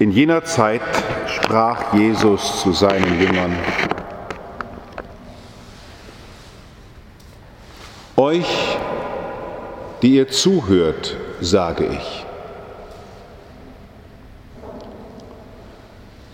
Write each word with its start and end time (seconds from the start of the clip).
In 0.00 0.12
jener 0.12 0.44
Zeit 0.44 0.82
sprach 1.26 1.92
Jesus 1.92 2.62
zu 2.62 2.72
seinen 2.72 3.20
Jüngern, 3.20 3.56
Euch, 8.16 8.78
die 10.02 10.14
ihr 10.14 10.28
zuhört, 10.28 11.16
sage 11.40 11.86
ich, 11.86 12.26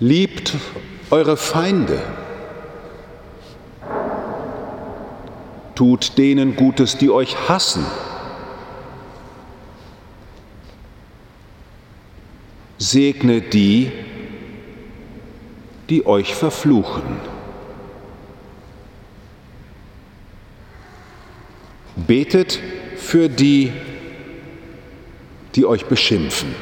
liebt 0.00 0.54
eure 1.10 1.36
Feinde, 1.38 2.00
tut 5.74 6.18
denen 6.18 6.56
Gutes, 6.56 6.98
die 6.98 7.10
euch 7.10 7.36
hassen, 7.48 7.86
segnet 12.78 13.52
die, 13.52 13.90
die 15.88 16.06
euch 16.06 16.34
verfluchen. 16.34 17.16
Betet 21.96 22.60
für 22.96 23.28
die, 23.28 23.72
die 25.54 25.66
euch 25.66 25.86
beschimpfen. 25.86 26.54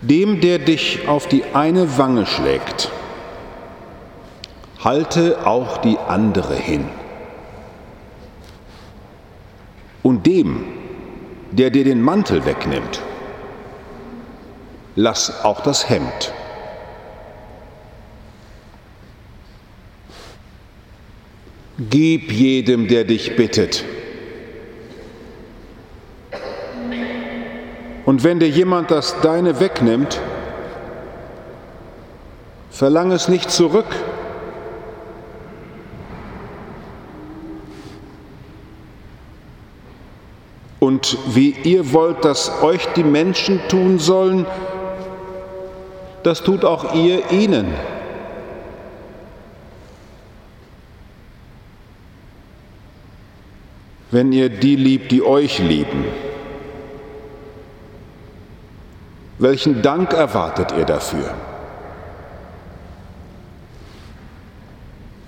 Dem, 0.00 0.40
der 0.40 0.58
dich 0.58 1.08
auf 1.08 1.28
die 1.28 1.44
eine 1.54 1.96
Wange 1.98 2.26
schlägt, 2.26 2.90
halte 4.80 5.46
auch 5.46 5.78
die 5.78 5.96
andere 5.98 6.56
hin. 6.56 6.88
Und 10.04 10.26
dem, 10.26 10.66
der 11.50 11.70
dir 11.70 11.82
den 11.82 12.02
Mantel 12.02 12.44
wegnimmt, 12.44 13.00
lass 14.96 15.42
auch 15.42 15.62
das 15.62 15.88
Hemd. 15.88 16.34
Gib 21.78 22.30
jedem, 22.30 22.86
der 22.86 23.04
dich 23.04 23.34
bittet. 23.34 23.82
Und 28.04 28.24
wenn 28.24 28.40
dir 28.40 28.50
jemand 28.50 28.90
das 28.90 29.18
Deine 29.22 29.58
wegnimmt, 29.58 30.20
verlang 32.70 33.10
es 33.10 33.28
nicht 33.28 33.50
zurück. 33.50 33.86
Und 40.84 41.16
wie 41.34 41.52
ihr 41.62 41.94
wollt, 41.94 42.26
dass 42.26 42.62
euch 42.62 42.86
die 42.94 43.04
Menschen 43.04 43.58
tun 43.68 43.98
sollen, 43.98 44.44
das 46.22 46.42
tut 46.42 46.62
auch 46.62 46.94
ihr 46.94 47.30
ihnen. 47.30 47.72
Wenn 54.10 54.30
ihr 54.30 54.50
die 54.50 54.76
liebt, 54.76 55.10
die 55.10 55.22
euch 55.22 55.58
lieben, 55.58 56.04
welchen 59.38 59.80
Dank 59.80 60.12
erwartet 60.12 60.74
ihr 60.76 60.84
dafür? 60.84 61.34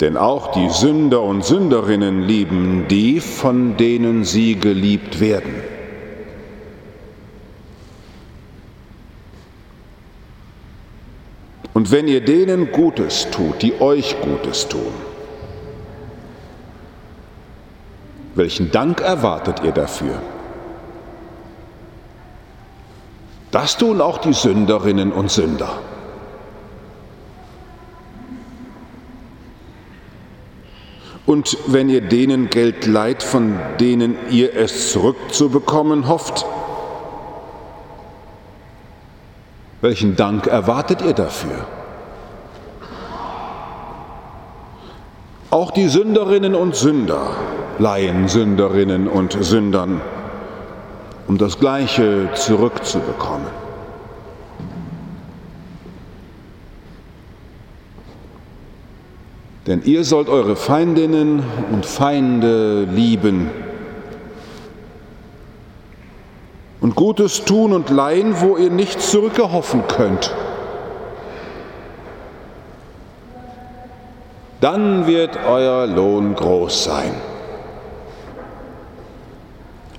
Denn 0.07 0.17
auch 0.17 0.53
die 0.53 0.69
Sünder 0.69 1.21
und 1.21 1.45
Sünderinnen 1.45 2.23
lieben 2.23 2.87
die, 2.89 3.19
von 3.19 3.77
denen 3.77 4.23
sie 4.23 4.55
geliebt 4.55 5.19
werden. 5.19 5.53
Und 11.75 11.91
wenn 11.91 12.06
ihr 12.06 12.25
denen 12.25 12.71
Gutes 12.71 13.33
tut, 13.33 13.62
die 13.62 13.81
euch 13.81 14.15
Gutes 14.21 14.69
tun, 14.69 14.94
welchen 18.37 18.71
Dank 18.71 19.00
erwartet 19.00 19.61
ihr 19.65 19.73
dafür? 19.73 20.23
Das 23.50 23.77
tun 23.77 24.00
auch 24.00 24.19
die 24.19 24.34
Sünderinnen 24.34 25.11
und 25.11 25.33
Sünder. 25.33 25.81
Und 31.26 31.59
wenn 31.66 31.88
ihr 31.88 32.00
denen 32.00 32.50
Geld 32.50 32.87
leiht, 32.87 33.22
von 33.22 33.59
denen 33.81 34.16
ihr 34.31 34.56
es 34.56 34.92
zurückzubekommen 34.92 36.09
hofft, 36.09 36.47
welchen 39.81 40.16
Dank 40.16 40.47
erwartet 40.47 41.03
ihr 41.03 41.12
dafür? 41.12 41.66
Auch 45.50 45.72
die 45.72 45.88
Sünderinnen 45.88 46.54
und 46.54 46.76
Sünder 46.76 47.37
leihen 47.78 48.28
Sünderinnen 48.28 49.08
und 49.08 49.37
Sündern, 49.41 50.00
um 51.26 51.38
das 51.38 51.58
Gleiche 51.58 52.31
zurückzubekommen. 52.34 53.66
Denn 59.66 59.82
ihr 59.84 60.04
sollt 60.04 60.28
eure 60.28 60.54
Feindinnen 60.54 61.43
und 61.72 61.84
Feinde 61.84 62.84
lieben 62.84 63.50
und 66.81 66.94
Gutes 66.94 67.44
tun 67.44 67.72
und 67.72 67.91
leihen, 67.91 68.41
wo 68.41 68.56
ihr 68.56 68.71
nichts 68.71 69.10
zurückerhoffen 69.10 69.88
könnt. 69.88 70.32
Dann 74.60 75.06
wird 75.09 75.37
euer 75.49 75.87
Lohn 75.87 76.34
groß 76.37 76.84
sein. 76.84 77.15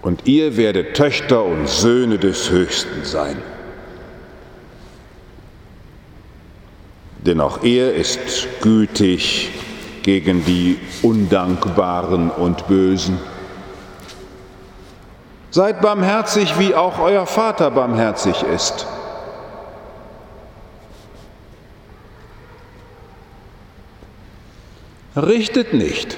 Und 0.02 0.26
ihr 0.28 0.56
werdet 0.56 0.96
Töchter 0.96 1.44
und 1.44 1.68
Söhne 1.68 2.18
des 2.18 2.50
Höchsten 2.50 3.04
sein. 3.04 3.36
denn 7.28 7.42
auch 7.42 7.62
er 7.64 7.94
ist 7.94 8.48
gütig 8.62 9.50
gegen 10.08 10.46
die 10.46 10.80
Undankbaren 11.02 12.32
und 12.32 12.66
Bösen. 12.70 13.20
Seid 15.52 15.82
barmherzig, 15.82 16.58
wie 16.58 16.74
auch 16.74 16.98
euer 17.00 17.26
Vater 17.26 17.72
barmherzig 17.72 18.42
ist. 18.44 18.88
Richtet 25.18 25.74
nicht, 25.74 26.18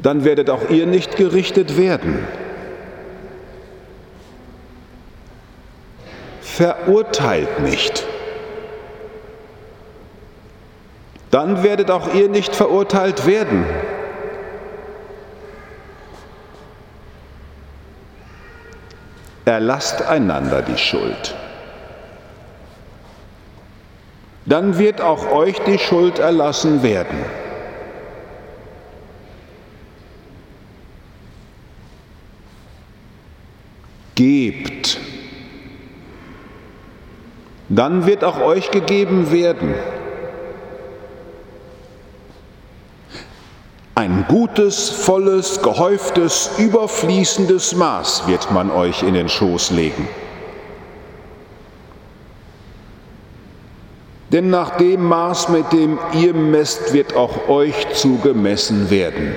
dann 0.00 0.22
werdet 0.22 0.48
auch 0.48 0.70
ihr 0.70 0.86
nicht 0.86 1.16
gerichtet 1.16 1.76
werden. 1.76 2.20
Verurteilt 6.40 7.58
nicht 7.62 8.11
dann 11.32 11.62
werdet 11.62 11.90
auch 11.90 12.12
ihr 12.12 12.28
nicht 12.28 12.54
verurteilt 12.54 13.26
werden. 13.26 13.64
Erlasst 19.46 20.02
einander 20.02 20.60
die 20.60 20.76
Schuld. 20.76 21.34
Dann 24.44 24.76
wird 24.78 25.00
auch 25.00 25.32
euch 25.32 25.58
die 25.60 25.78
Schuld 25.78 26.18
erlassen 26.18 26.82
werden. 26.82 27.24
Gebt. 34.16 35.00
Dann 37.70 38.04
wird 38.04 38.22
auch 38.22 38.38
euch 38.38 38.70
gegeben 38.70 39.32
werden. 39.32 39.74
Ein 44.02 44.24
gutes, 44.26 44.90
volles, 44.90 45.62
gehäuftes, 45.62 46.58
überfließendes 46.58 47.76
Maß 47.76 48.26
wird 48.26 48.50
man 48.50 48.72
euch 48.72 49.04
in 49.04 49.14
den 49.14 49.28
Schoß 49.28 49.70
legen. 49.70 50.08
Denn 54.32 54.50
nach 54.50 54.76
dem 54.76 55.04
Maß, 55.04 55.50
mit 55.50 55.72
dem 55.72 56.00
ihr 56.14 56.34
messt, 56.34 56.92
wird 56.92 57.14
auch 57.14 57.48
euch 57.48 57.92
zugemessen 57.92 58.90
werden. 58.90 59.34